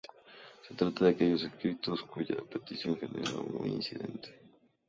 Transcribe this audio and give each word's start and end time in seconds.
Se 0.67 0.73
trata 0.73 1.05
de 1.05 1.11
aquellos 1.11 1.43
escritos 1.43 2.01
cuya 2.01 2.35
petición 2.51 2.97
genera 2.97 3.37
un 3.39 3.67
incidente. 3.67 4.29